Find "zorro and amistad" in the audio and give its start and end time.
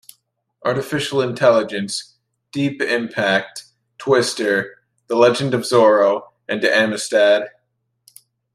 5.61-7.49